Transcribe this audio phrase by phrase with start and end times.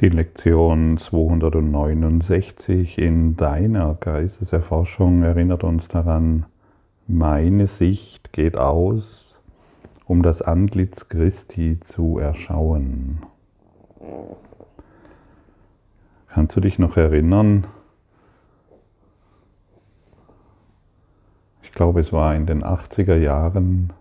[0.00, 6.46] Die Lektion 269 in deiner Geisteserforschung erinnert uns daran,
[7.08, 9.40] meine Sicht geht aus,
[10.04, 13.22] um das Antlitz Christi zu erschauen.
[16.28, 17.66] Kannst du dich noch erinnern?
[21.64, 23.92] Ich glaube, es war in den 80er Jahren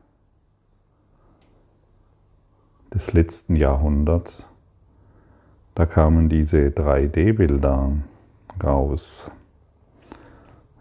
[2.93, 4.46] des letzten Jahrhunderts
[5.77, 7.91] da kamen diese 3D-Bilder
[8.63, 9.29] raus.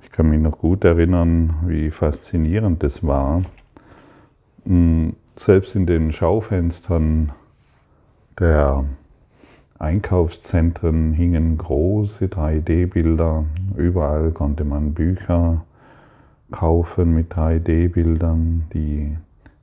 [0.03, 3.43] Ich kann mich noch gut erinnern, wie faszinierend das war.
[4.65, 7.33] Hm, selbst in den Schaufenstern
[8.39, 8.87] der
[9.79, 13.45] Einkaufszentren hingen große 3D-Bilder.
[13.77, 15.63] Überall konnte man Bücher
[16.51, 19.19] kaufen mit 3D-Bildern, die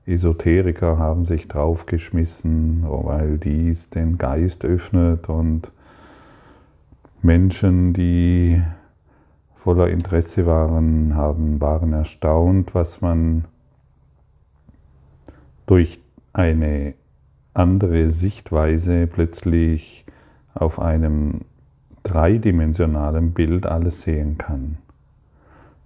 [0.05, 5.71] Esoteriker haben sich draufgeschmissen, weil dies den Geist öffnet und
[7.21, 8.61] Menschen, die
[9.55, 13.45] voller Interesse waren, haben, waren erstaunt, was man
[15.65, 15.99] durch
[16.33, 16.95] eine
[17.53, 20.05] andere Sichtweise plötzlich
[20.53, 21.41] auf einem
[22.03, 24.77] dreidimensionalen Bild alles sehen kann.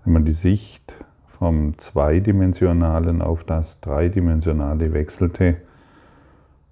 [0.04, 0.94] Wenn man die Sicht
[1.38, 5.58] vom Zweidimensionalen auf das Dreidimensionale wechselte,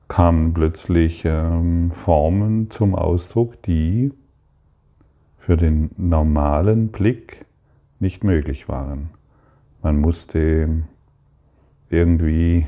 [0.08, 4.12] kamen plötzlich ähm, Formen zum Ausdruck, die
[5.38, 7.46] für den normalen Blick
[8.00, 9.10] nicht möglich waren.
[9.84, 10.84] Man musste
[11.90, 12.68] irgendwie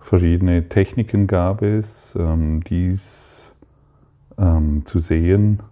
[0.00, 3.50] verschiedene Techniken gab es, ähm, dies
[4.38, 5.62] ähm, zu sehen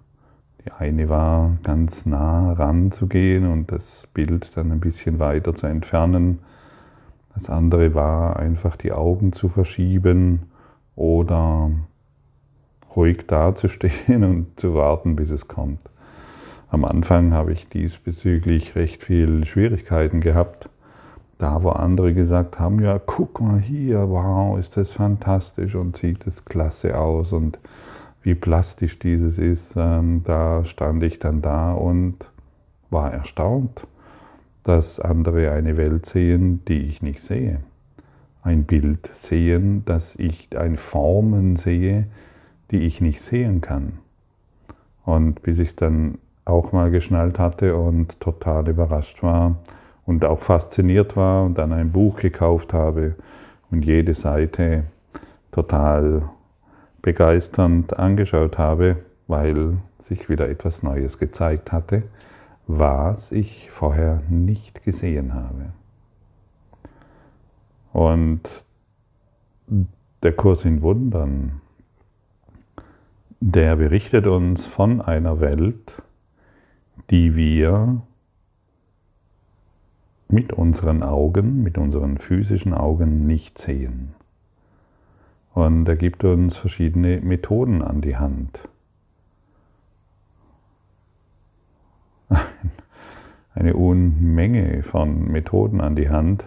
[0.66, 6.40] die eine war, ganz nah ranzugehen und das Bild dann ein bisschen weiter zu entfernen.
[7.34, 10.50] Das andere war, einfach die Augen zu verschieben
[10.96, 11.70] oder
[12.94, 15.80] ruhig dazustehen und zu warten, bis es kommt.
[16.68, 20.68] Am Anfang habe ich diesbezüglich recht viel Schwierigkeiten gehabt.
[21.38, 26.26] Da, wo andere gesagt haben, ja, guck mal hier, wow, ist das fantastisch und sieht
[26.26, 27.58] das klasse aus und
[28.26, 32.16] wie plastisch dieses ist, ähm, da stand ich dann da und
[32.90, 33.86] war erstaunt,
[34.64, 37.60] dass andere eine Welt sehen, die ich nicht sehe.
[38.42, 42.08] Ein Bild sehen, dass ich eine Formen sehe,
[42.72, 43.98] die ich nicht sehen kann.
[45.04, 49.54] Und bis ich dann auch mal geschnallt hatte und total überrascht war
[50.04, 53.14] und auch fasziniert war und dann ein Buch gekauft habe
[53.70, 54.82] und jede Seite
[55.52, 56.22] total
[57.06, 58.96] begeisternd angeschaut habe,
[59.28, 62.02] weil sich wieder etwas Neues gezeigt hatte,
[62.66, 65.66] was ich vorher nicht gesehen habe.
[67.92, 68.40] Und
[70.24, 71.60] der Kurs in Wundern,
[73.38, 76.02] der berichtet uns von einer Welt,
[77.10, 78.02] die wir
[80.26, 84.16] mit unseren Augen, mit unseren physischen Augen nicht sehen.
[85.56, 88.68] Und er gibt uns verschiedene Methoden an die Hand.
[93.54, 96.44] Eine Unmenge von Methoden an die Hand,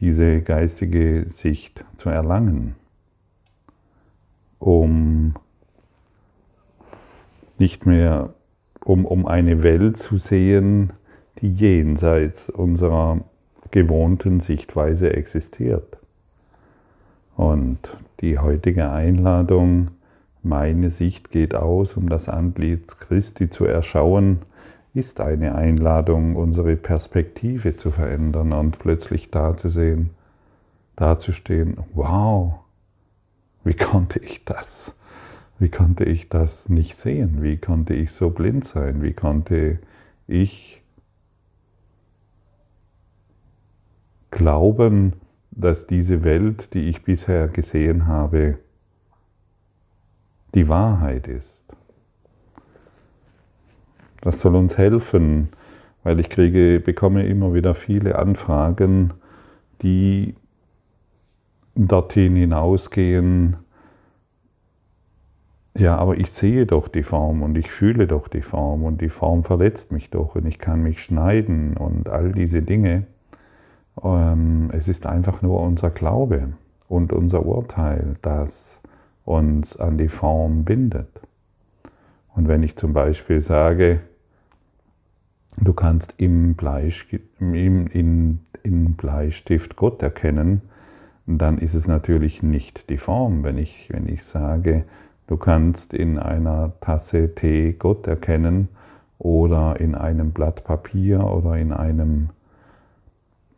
[0.00, 2.74] diese geistige Sicht zu erlangen,
[4.58, 5.36] um
[7.56, 8.34] nicht mehr,
[8.84, 10.92] um, um eine Welt zu sehen,
[11.40, 13.20] die jenseits unserer
[13.70, 15.98] gewohnten Sichtweise existiert.
[17.38, 19.92] Und die heutige Einladung,
[20.42, 24.40] meine Sicht geht aus, um das Antlitz Christi zu erschauen,
[24.92, 30.10] ist eine Einladung, unsere Perspektive zu verändern und plötzlich dazusehen,
[30.96, 32.54] dazustehen, wow,
[33.62, 34.92] wie konnte ich das?
[35.60, 37.40] Wie konnte ich das nicht sehen?
[37.40, 39.00] Wie konnte ich so blind sein?
[39.00, 39.78] Wie konnte
[40.26, 40.82] ich
[44.32, 45.12] glauben,
[45.58, 48.58] dass diese Welt, die ich bisher gesehen habe,
[50.54, 51.60] die Wahrheit ist.
[54.20, 55.48] Das soll uns helfen,
[56.04, 59.12] weil ich kriege, bekomme immer wieder viele Anfragen,
[59.82, 60.36] die
[61.74, 63.56] dorthin hinausgehen,
[65.76, 69.10] ja, aber ich sehe doch die Form und ich fühle doch die Form und die
[69.10, 73.06] Form verletzt mich doch und ich kann mich schneiden und all diese Dinge.
[74.02, 76.54] Ähm, es ist einfach nur unser Glaube
[76.88, 78.80] und unser Urteil, das
[79.24, 81.08] uns an die Form bindet.
[82.34, 84.00] Und wenn ich zum Beispiel sage,
[85.56, 86.54] du kannst im,
[88.96, 90.62] Bleistift, Gott erkennen,
[91.26, 93.44] dann ist es natürlich nicht die Form.
[93.44, 94.84] Wenn ich, wenn ich sage,
[95.28, 98.68] Du kannst in einer Tasse Tee Gott erkennen
[99.18, 102.30] oder in einem Blatt Papier oder in einem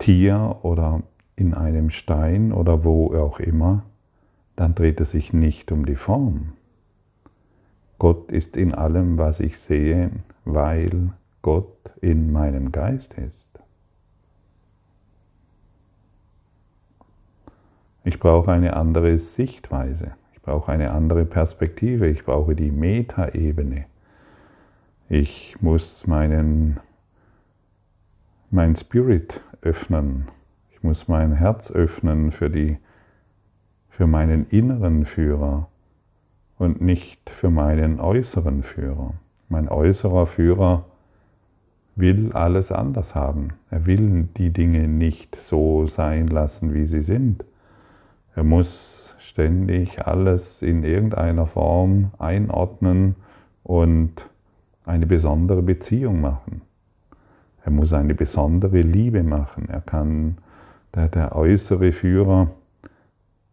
[0.00, 1.02] Tier oder
[1.37, 3.85] in einem Stein oder wo auch immer,
[4.56, 6.55] dann dreht es sich nicht um die Form.
[7.99, 10.11] Gott ist in allem, was ich sehe,
[10.44, 11.11] weil
[11.43, 13.47] Gott in meinem Geist ist.
[18.05, 20.12] Ich brauche eine andere Sichtweise.
[20.32, 22.08] Ich brauche eine andere Perspektive.
[22.08, 23.85] Ich brauche die Metaebene.
[25.11, 26.81] Ich muss meinen,
[28.50, 30.29] mein Spirit öffnen.
[30.71, 32.79] Ich muss mein Herz öffnen für, die,
[33.89, 35.69] für meinen inneren Führer
[36.59, 39.15] und nicht für meinen äußeren Führer.
[39.49, 40.85] Mein äußerer Führer
[41.97, 43.55] will alles anders haben.
[43.71, 47.45] Er will die Dinge nicht so sein lassen, wie sie sind.
[48.35, 53.17] Er muss ständig alles in irgendeiner Form einordnen
[53.62, 54.12] und
[54.85, 56.62] eine besondere Beziehung machen.
[57.65, 59.69] Er muss eine besondere Liebe machen.
[59.69, 60.39] Er kann,
[60.95, 62.51] der, der äußere Führer,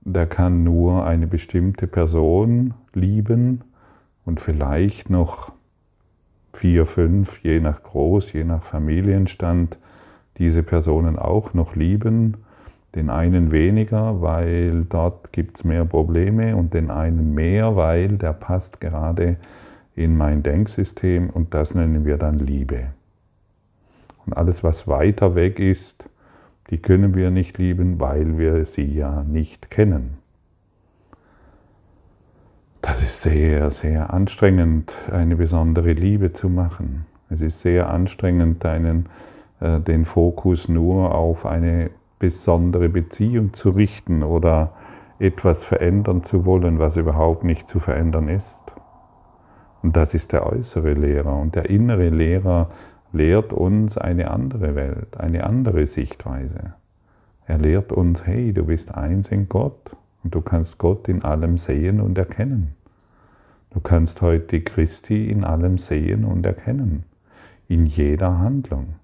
[0.01, 3.61] der kann nur eine bestimmte Person lieben
[4.25, 5.51] und vielleicht noch
[6.53, 9.77] vier, fünf, je nach Groß, je nach Familienstand,
[10.37, 12.37] diese Personen auch noch lieben
[12.97, 18.33] den einen weniger, weil dort gibt es mehr Probleme und den einen mehr, weil der
[18.33, 19.37] passt gerade
[19.95, 22.87] in mein Denksystem und das nennen wir dann Liebe.
[24.27, 26.03] Und alles, was weiter weg ist,
[26.69, 30.17] die können wir nicht lieben, weil wir sie ja nicht kennen.
[32.81, 37.05] Das ist sehr, sehr anstrengend, eine besondere Liebe zu machen.
[37.29, 39.07] Es ist sehr anstrengend, einen,
[39.59, 41.89] äh, den Fokus nur auf eine
[42.19, 44.73] besondere Beziehung zu richten oder
[45.19, 48.61] etwas verändern zu wollen, was überhaupt nicht zu verändern ist.
[49.81, 51.37] Und das ist der äußere Lehrer.
[51.39, 52.69] Und der innere Lehrer
[53.11, 56.73] lehrt uns eine andere Welt, eine andere Sichtweise.
[57.45, 59.91] Er lehrt uns, hey, du bist eins in Gott
[60.23, 62.75] und du kannst Gott in allem sehen und erkennen.
[63.69, 67.03] Du kannst heute Christi in allem sehen und erkennen,
[67.67, 68.95] in jeder Handlung.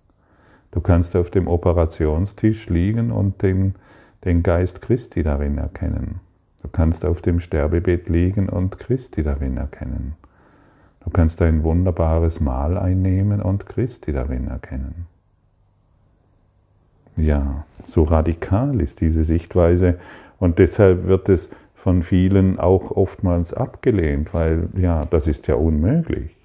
[0.71, 3.75] Du kannst auf dem Operationstisch liegen und den,
[4.25, 6.19] den Geist Christi darin erkennen.
[6.61, 10.15] Du kannst auf dem Sterbebett liegen und Christi darin erkennen.
[11.03, 15.07] Du kannst ein wunderbares Mahl einnehmen und Christi darin erkennen.
[17.15, 19.99] Ja, so radikal ist diese Sichtweise
[20.39, 26.35] und deshalb wird es von vielen auch oftmals abgelehnt, weil ja, das ist ja unmöglich.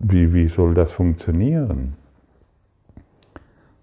[0.00, 1.94] Wie, wie soll das funktionieren?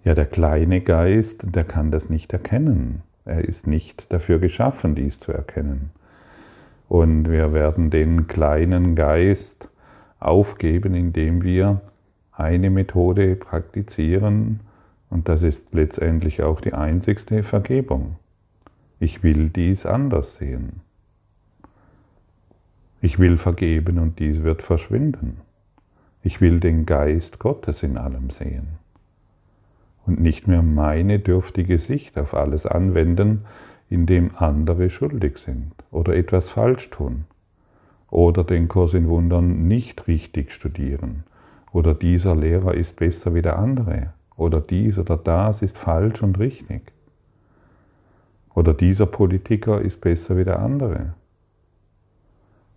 [0.03, 3.01] Ja, der kleine Geist, der kann das nicht erkennen.
[3.23, 5.91] Er ist nicht dafür geschaffen, dies zu erkennen.
[6.91, 9.69] Und wir werden den kleinen Geist
[10.19, 11.79] aufgeben, indem wir
[12.33, 14.59] eine Methode praktizieren,
[15.09, 18.17] und das ist letztendlich auch die einzigste Vergebung.
[18.99, 20.81] Ich will dies anders sehen.
[22.99, 25.37] Ich will vergeben und dies wird verschwinden.
[26.23, 28.67] Ich will den Geist Gottes in allem sehen
[30.05, 33.45] und nicht mehr meine dürftige Sicht auf alles anwenden,
[33.91, 37.25] indem andere schuldig sind oder etwas falsch tun
[38.09, 41.23] oder den Kurs in Wundern nicht richtig studieren
[41.71, 46.39] oder dieser Lehrer ist besser wie der andere oder dies oder das ist falsch und
[46.39, 46.91] richtig
[48.55, 51.13] oder dieser Politiker ist besser wie der andere.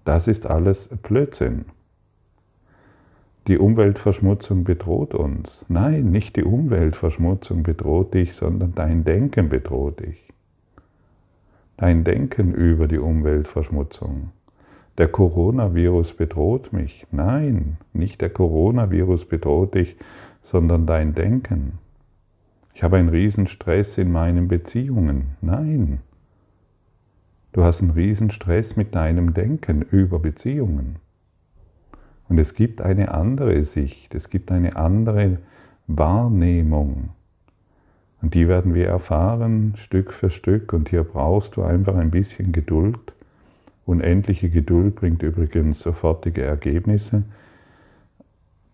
[0.04, 1.64] Das ist alles Blödsinn
[3.46, 5.66] die Umweltverschmutzung bedroht uns.
[5.68, 10.23] Nein, nicht die Umweltverschmutzung bedroht dich, sondern dein Denken bedroht dich.
[11.84, 14.30] Dein Denken über die Umweltverschmutzung.
[14.96, 17.06] Der Coronavirus bedroht mich.
[17.10, 19.94] Nein, nicht der Coronavirus bedroht dich,
[20.40, 21.74] sondern dein Denken.
[22.72, 25.36] Ich habe einen Riesenstress in meinen Beziehungen.
[25.42, 26.00] Nein.
[27.52, 30.96] Du hast einen Riesenstress mit deinem Denken über Beziehungen.
[32.30, 35.36] Und es gibt eine andere Sicht, es gibt eine andere
[35.86, 37.10] Wahrnehmung.
[38.24, 40.72] Und die werden wir erfahren Stück für Stück.
[40.72, 43.12] Und hier brauchst du einfach ein bisschen Geduld.
[43.84, 47.24] Unendliche Geduld bringt übrigens sofortige Ergebnisse.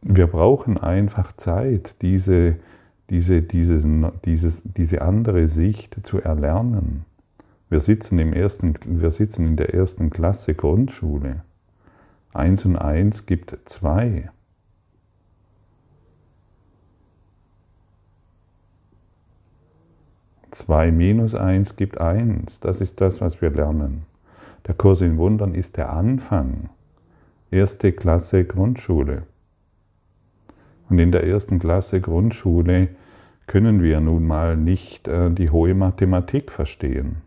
[0.02, 2.58] Wir brauchen einfach Zeit, diese,
[3.10, 3.84] diese, dieses,
[4.24, 7.04] dieses, diese andere Sicht zu erlernen.
[7.70, 11.42] Wir sitzen, im ersten, wir sitzen in der ersten Klasse Grundschule.
[12.34, 13.58] 1 und 1 gibt
[20.60, 20.66] 2.
[20.66, 22.60] Zwei minus eins gibt eins.
[22.60, 24.02] Das ist das, was wir lernen.
[24.66, 26.68] Der Kurs in Wundern ist der Anfang.
[27.50, 29.22] Erste Klasse Grundschule.
[30.88, 32.88] Und in der ersten Klasse Grundschule
[33.46, 37.22] können wir nun mal nicht äh, die hohe Mathematik verstehen.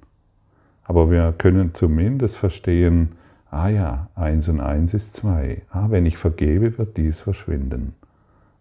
[0.84, 3.14] Aber wir können zumindest verstehen,
[3.50, 5.64] ah ja, 1 und 1 ist 2.
[5.72, 7.96] Ah, wenn ich vergebe, wird dies verschwinden.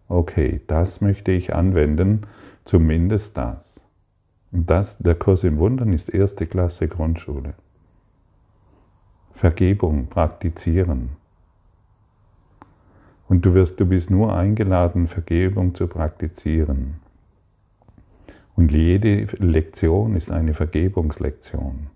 [0.09, 2.23] Okay, das möchte ich anwenden,
[2.65, 3.72] zumindest das.
[4.55, 7.55] Das, der Kurs im Wundern ist erste Klasse Grundschule.
[9.31, 11.09] Vergebung praktizieren.
[13.27, 16.97] Und du, wirst, du bist nur eingeladen, Vergebung zu praktizieren.
[18.55, 21.87] Und jede Lektion ist eine Vergebungslektion.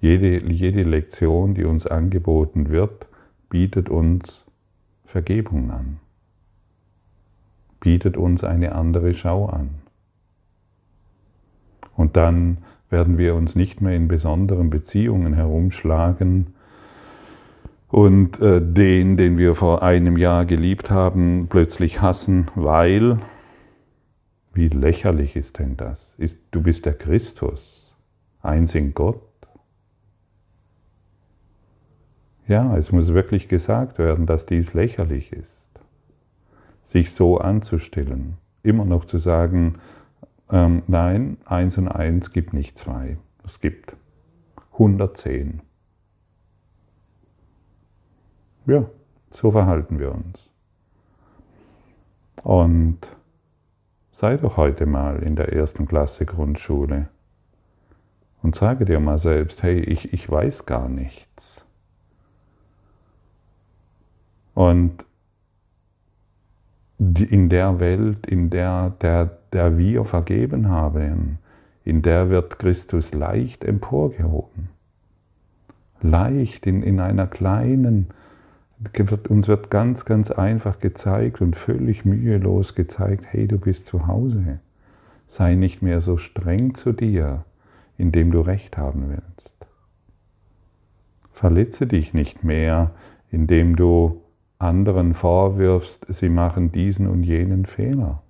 [0.00, 3.08] Jede, jede Lektion, die uns angeboten wird,
[3.50, 4.46] bietet uns
[5.06, 5.98] Vergebung an,
[7.80, 9.87] bietet uns eine andere Schau an.
[11.98, 12.58] Und dann
[12.90, 16.54] werden wir uns nicht mehr in besonderen Beziehungen herumschlagen
[17.88, 23.18] und äh, den, den wir vor einem Jahr geliebt haben, plötzlich hassen, weil,
[24.54, 26.14] wie lächerlich ist denn das?
[26.52, 27.96] Du bist der Christus,
[28.42, 29.20] eins in Gott.
[32.46, 35.50] Ja, es muss wirklich gesagt werden, dass dies lächerlich ist.
[36.84, 39.80] Sich so anzustellen, immer noch zu sagen,
[40.50, 43.96] ähm, nein, eins und eins gibt nicht zwei, es gibt
[44.72, 45.60] 110.
[48.66, 48.84] Ja,
[49.30, 50.48] so verhalten wir uns.
[52.42, 52.98] Und
[54.10, 57.08] sei doch heute mal in der ersten Klasse Grundschule
[58.42, 61.64] und sage dir mal selbst, hey, ich, ich weiß gar nichts.
[64.54, 65.04] Und
[66.98, 71.38] in der Welt, in der, der, der wir vergeben haben,
[71.84, 74.68] in der wird Christus leicht emporgehoben.
[76.00, 78.08] Leicht in, in einer kleinen,
[79.28, 84.60] uns wird ganz, ganz einfach gezeigt und völlig mühelos gezeigt, hey, du bist zu Hause.
[85.26, 87.44] Sei nicht mehr so streng zu dir,
[87.96, 89.52] indem du Recht haben willst.
[91.32, 92.90] Verletze dich nicht mehr,
[93.30, 94.22] indem du
[94.58, 98.22] anderen vorwirfst, sie machen diesen und jenen Fehler.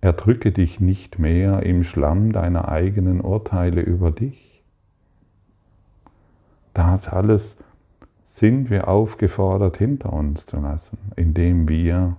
[0.00, 4.62] Erdrücke dich nicht mehr im Schlamm deiner eigenen Urteile über dich.
[6.74, 7.56] Das alles
[8.24, 12.16] sind wir aufgefordert hinter uns zu lassen, indem wir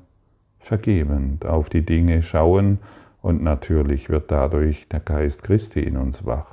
[0.59, 2.79] vergebend auf die Dinge schauen
[3.21, 6.52] und natürlich wird dadurch der Geist Christi in uns wach.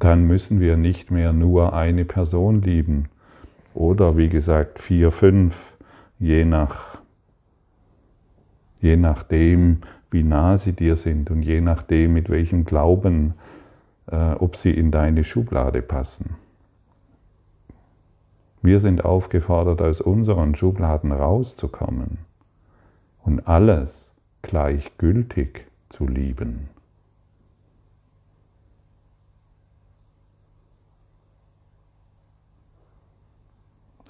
[0.00, 3.08] Dann müssen wir nicht mehr nur eine Person lieben
[3.74, 5.74] oder wie gesagt vier, fünf,
[6.18, 6.94] je nach
[8.84, 9.78] je nachdem,
[10.10, 13.32] wie nah sie dir sind und je nachdem, mit welchem Glauben,
[14.06, 16.36] äh, ob sie in deine Schublade passen.
[18.60, 22.18] Wir sind aufgefordert, aus unseren Schubladen rauszukommen
[23.22, 26.68] und alles gleichgültig zu lieben.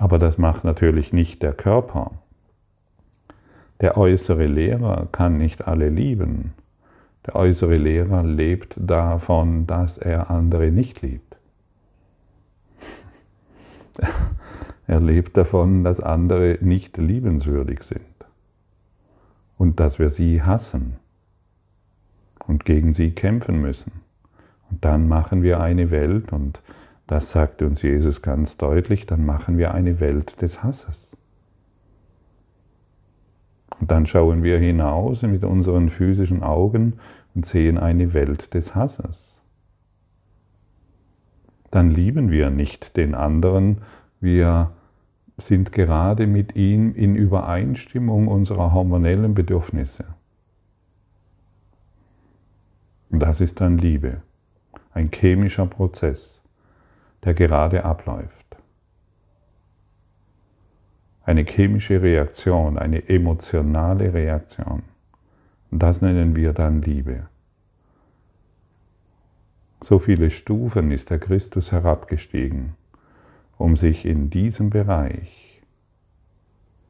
[0.04, 2.10] Aber das macht natürlich nicht der Körper.
[3.80, 6.52] Der äußere Lehrer kann nicht alle lieben.
[7.24, 11.36] Der äußere Lehrer lebt davon, dass er andere nicht liebt.
[14.86, 18.02] Er lebt davon, dass andere nicht liebenswürdig sind
[19.56, 20.96] und dass wir sie hassen
[22.46, 23.92] und gegen sie kämpfen müssen.
[24.70, 26.60] Und dann machen wir eine Welt und
[27.06, 31.16] das sagt uns Jesus ganz deutlich, dann machen wir eine Welt des Hasses.
[33.80, 36.94] Und dann schauen wir hinaus mit unseren physischen Augen
[37.34, 39.36] und sehen eine Welt des Hasses.
[41.70, 43.82] Dann lieben wir nicht den anderen,
[44.20, 44.70] wir
[45.36, 50.04] sind gerade mit ihm in Übereinstimmung unserer hormonellen Bedürfnisse.
[53.10, 54.22] Und das ist dann Liebe,
[54.92, 56.40] ein chemischer Prozess
[57.24, 58.56] der gerade abläuft.
[61.24, 64.82] Eine chemische Reaktion, eine emotionale Reaktion.
[65.70, 67.26] Und das nennen wir dann Liebe.
[69.82, 72.74] So viele Stufen ist der Christus herabgestiegen,
[73.58, 75.62] um sich in diesem Bereich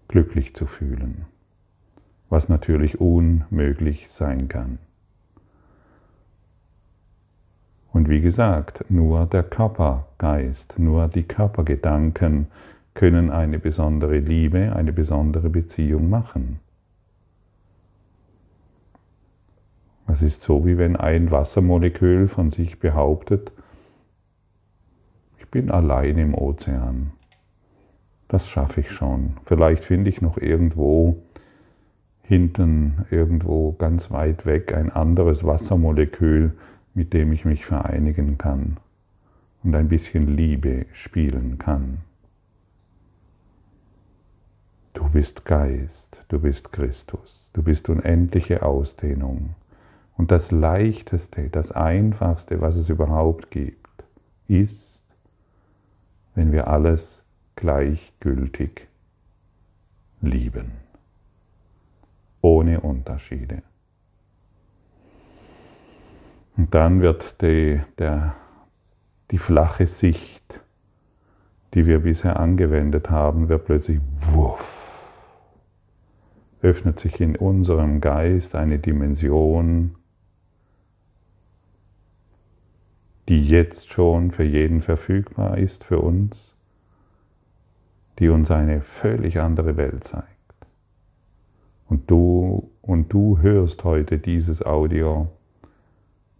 [0.08, 1.26] glücklich zu fühlen,
[2.28, 4.78] was natürlich unmöglich sein kann.
[7.94, 12.48] Und wie gesagt, nur der Körpergeist, nur die Körpergedanken
[12.92, 16.58] können eine besondere Liebe, eine besondere Beziehung machen.
[20.08, 23.52] Es ist so, wie wenn ein Wassermolekül von sich behauptet,
[25.38, 27.12] ich bin allein im Ozean.
[28.26, 29.36] Das schaffe ich schon.
[29.44, 31.22] Vielleicht finde ich noch irgendwo
[32.22, 36.54] hinten, irgendwo ganz weit weg ein anderes Wassermolekül,
[36.94, 38.78] mit dem ich mich vereinigen kann
[39.62, 41.98] und ein bisschen Liebe spielen kann.
[44.92, 49.56] Du bist Geist, du bist Christus, du bist unendliche Ausdehnung.
[50.16, 54.04] Und das Leichteste, das Einfachste, was es überhaupt gibt,
[54.46, 55.02] ist,
[56.36, 57.24] wenn wir alles
[57.56, 58.86] gleichgültig
[60.20, 60.72] lieben,
[62.40, 63.62] ohne Unterschiede.
[66.56, 68.34] Und dann wird die, der,
[69.30, 70.60] die flache Sicht,
[71.74, 74.00] die wir bisher angewendet haben, wird plötzlich
[74.32, 74.64] wuff,
[76.62, 79.96] öffnet sich in unserem Geist eine Dimension,
[83.28, 86.54] die jetzt schon für jeden verfügbar ist, für uns,
[88.18, 90.28] die uns eine völlig andere Welt zeigt.
[91.88, 95.28] Und du, und du hörst heute dieses Audio,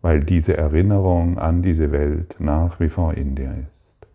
[0.05, 4.07] weil diese Erinnerung an diese Welt nach wie vor in dir ist.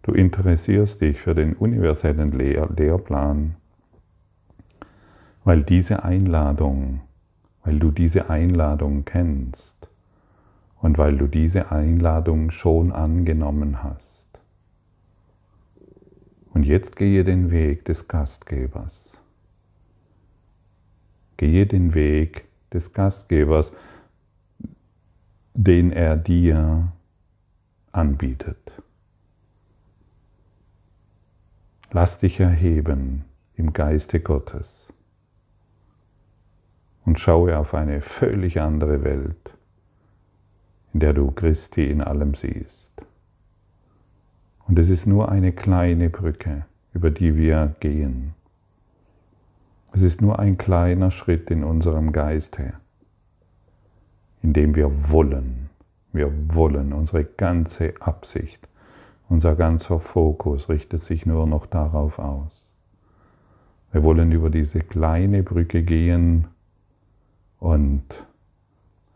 [0.00, 3.56] Du interessierst dich für den universellen Lehr Lehrplan,
[5.44, 7.02] weil diese Einladung,
[7.64, 9.76] weil du diese Einladung kennst
[10.80, 14.40] und weil du diese Einladung schon angenommen hast.
[16.54, 19.18] Und jetzt gehe den Weg des Gastgebers.
[21.36, 23.74] Gehe den Weg des Gastgebers,
[25.60, 26.92] den er dir
[27.92, 28.82] anbietet.
[31.90, 33.24] Lass dich erheben
[33.54, 34.88] im Geiste Gottes
[37.04, 39.58] und schaue auf eine völlig andere Welt
[40.92, 42.90] in der du Christi in allem siehst.
[44.66, 48.34] Und es ist nur eine kleine Brücke, über die wir gehen.
[49.92, 52.72] Es ist nur ein kleiner Schritt in unserem Geiste, in
[54.52, 55.70] dem wir wollen,
[56.12, 58.68] wir wollen, unsere ganze Absicht,
[59.28, 62.64] unser ganzer Fokus richtet sich nur noch darauf aus.
[63.92, 66.48] Wir wollen über diese kleine Brücke gehen
[67.58, 68.04] und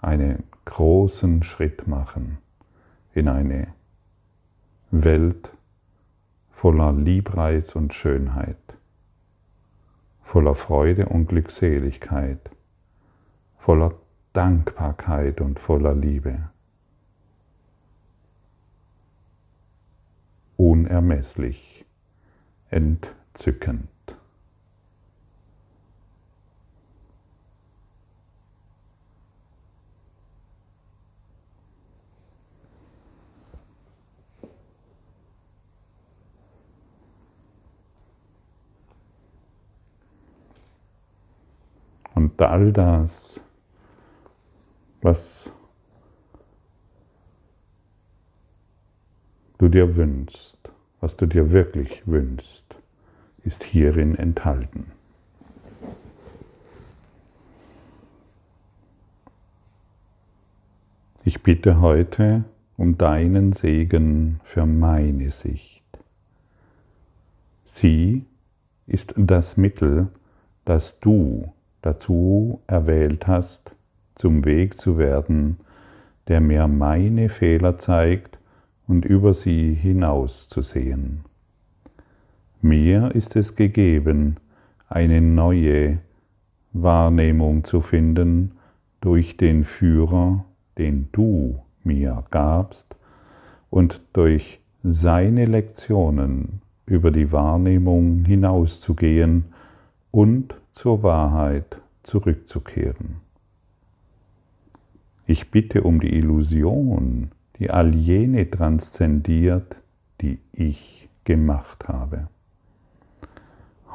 [0.01, 2.38] einen großen Schritt machen
[3.14, 3.68] in eine
[4.90, 5.51] Welt
[6.51, 8.57] voller Liebreiz und Schönheit,
[10.23, 12.51] voller Freude und Glückseligkeit,
[13.59, 13.95] voller
[14.33, 16.49] Dankbarkeit und voller Liebe.
[20.57, 21.85] Unermesslich,
[22.71, 23.88] entzückend.
[42.14, 43.41] Und all das,
[45.02, 45.50] was
[49.58, 50.58] du dir wünschst,
[51.00, 52.76] was du dir wirklich wünschst,
[53.44, 54.92] ist hierin enthalten.
[61.24, 62.44] Ich bitte heute
[62.76, 65.82] um deinen Segen für meine Sicht.
[67.64, 68.24] Sie
[68.86, 70.08] ist das Mittel,
[70.64, 73.74] das du dazu erwählt hast,
[74.14, 75.59] zum Weg zu werden,
[76.29, 78.38] der mir meine Fehler zeigt
[78.87, 81.25] und über sie hinauszusehen.
[82.61, 84.37] Mir ist es gegeben,
[84.88, 85.98] eine neue
[86.72, 88.53] Wahrnehmung zu finden
[89.01, 90.44] durch den Führer,
[90.79, 92.94] den du mir gabst,
[93.70, 99.46] und durch seine Lektionen über die Wahrnehmung hinauszugehen
[100.11, 103.16] und zur Wahrheit zurückzukehren.
[105.33, 109.77] Ich bitte um die Illusion, die all jene transzendiert,
[110.21, 112.29] die ich gemacht habe.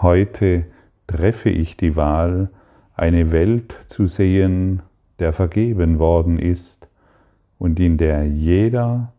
[0.01, 0.65] Heute
[1.05, 2.49] treffe ich die Wahl,
[2.95, 4.81] eine Welt zu sehen,
[5.19, 6.87] der vergeben worden ist
[7.59, 9.13] und in der jeder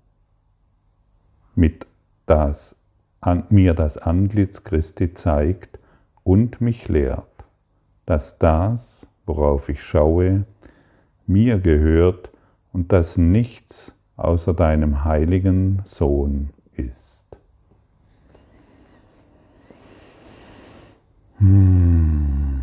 [1.54, 1.86] mit
[2.26, 2.74] das,
[3.20, 5.78] an, mir das Antlitz Christi zeigt
[6.24, 7.28] und mich lehrt
[8.06, 10.46] dass das, worauf ich schaue,
[11.28, 12.30] mir gehört
[12.72, 17.24] und dass nichts außer deinem heiligen Sohn ist.
[21.38, 22.60] Hm.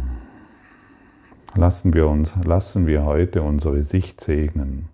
[1.56, 4.90] lassen wir, uns, lassen wir heute unsere Sicht segnen.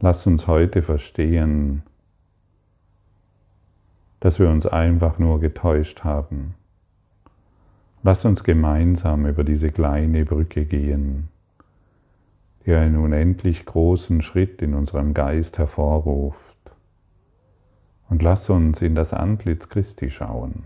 [0.00, 1.82] Lass uns heute verstehen,
[4.20, 6.54] dass wir uns einfach nur getäuscht haben.
[8.02, 11.28] Lass uns gemeinsam über diese kleine Brücke gehen,
[12.64, 16.38] die einen unendlich großen Schritt in unserem Geist hervorruft.
[18.08, 20.64] Und lass uns in das Antlitz Christi schauen.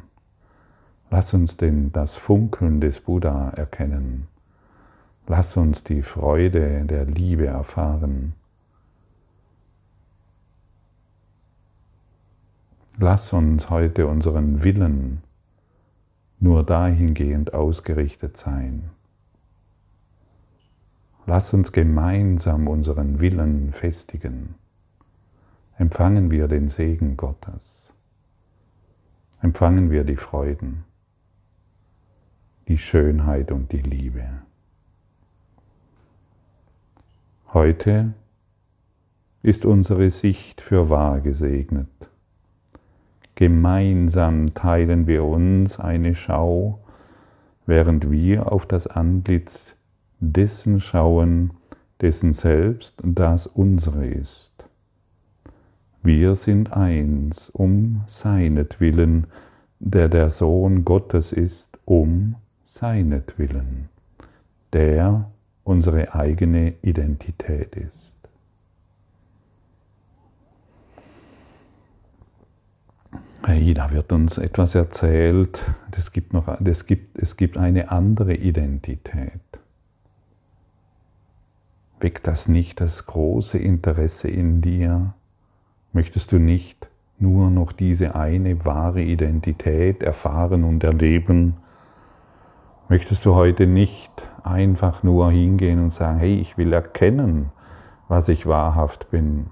[1.11, 4.29] Lass uns denn das Funkeln des Buddha erkennen.
[5.27, 8.35] Lass uns die Freude der Liebe erfahren.
[12.99, 15.23] Lass uns heute unseren Willen
[16.42, 18.90] nur dahingehend ausgerichtet sein.
[21.24, 24.57] Lass uns gemeinsam unseren Willen festigen.
[25.78, 27.92] Empfangen wir den Segen Gottes.
[29.40, 30.83] Empfangen wir die Freuden,
[32.66, 34.24] die Schönheit und die Liebe.
[37.52, 38.14] Heute
[39.42, 42.12] ist unsere Sicht für wahr gesegnet.
[43.42, 46.78] Gemeinsam teilen wir uns eine Schau,
[47.66, 49.74] während wir auf das Antlitz
[50.20, 51.50] dessen schauen,
[52.00, 54.52] dessen Selbst das unsere ist.
[56.05, 59.26] Wir sind eins um seinetwillen,
[59.81, 63.88] der der Sohn Gottes ist, um seinetwillen,
[64.72, 65.33] der
[65.64, 68.12] unsere eigene Identität ist.
[73.12, 73.32] Hey,
[73.74, 75.61] da wird uns etwas erzählt,
[75.96, 79.40] es gibt, noch, es gibt, es gibt eine andere Identität.
[82.00, 85.14] Weckt das nicht das große Interesse in dir?
[85.92, 91.57] Möchtest du nicht nur noch diese eine wahre Identität erfahren und erleben?
[92.88, 94.11] Möchtest du heute nicht
[94.42, 97.50] einfach nur hingehen und sagen, hey, ich will erkennen,
[98.09, 99.46] was ich wahrhaft bin?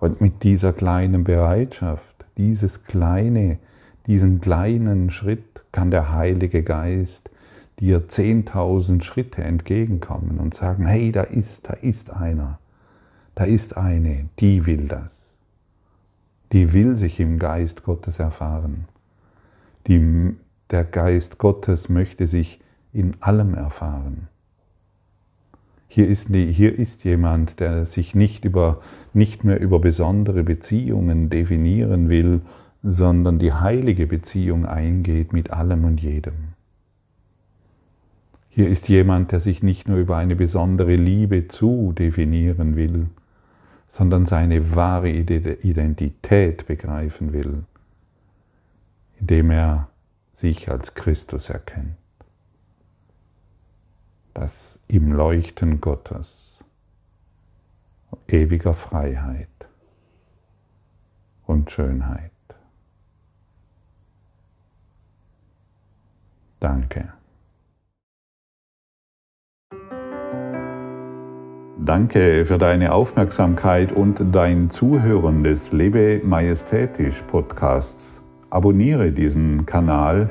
[0.00, 3.58] Und mit dieser kleinen Bereitschaft dieses kleine,
[4.06, 7.30] diesen kleinen Schritt kann der Heilige Geist
[7.78, 12.58] dir 10.000 Schritte entgegenkommen und sagen, hey, da ist, da ist einer,
[13.34, 15.18] da ist eine, die will das.
[16.52, 18.84] Die will sich im Geist Gottes erfahren.
[19.86, 20.36] Die,
[20.70, 22.60] der Geist Gottes möchte sich
[22.92, 24.28] in allem erfahren.
[25.94, 28.80] Hier ist, hier ist jemand, der sich nicht, über,
[29.12, 32.40] nicht mehr über besondere Beziehungen definieren will,
[32.82, 36.54] sondern die heilige Beziehung eingeht mit allem und jedem.
[38.48, 43.08] Hier ist jemand, der sich nicht nur über eine besondere Liebe zu definieren will,
[43.88, 47.64] sondern seine wahre Identität begreifen will,
[49.20, 49.90] indem er
[50.32, 52.01] sich als Christus erkennt.
[54.34, 56.58] Das im Leuchten Gottes,
[58.28, 59.48] ewiger Freiheit
[61.46, 62.30] und Schönheit.
[66.60, 67.12] Danke.
[71.84, 78.22] Danke für deine Aufmerksamkeit und dein Zuhören des Lebe Majestätisch Podcasts.
[78.50, 80.30] Abonniere diesen Kanal